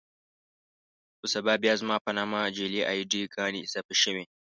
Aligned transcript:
خو 1.17 1.25
سبا 1.33 1.53
بيا 1.63 1.73
زما 1.81 1.95
په 2.05 2.11
نامه 2.17 2.39
جعلي 2.55 2.81
اې 2.91 2.99
ډي 3.11 3.21
ګانې 3.35 3.59
اضافه 3.65 3.95
شوې. 4.01 4.23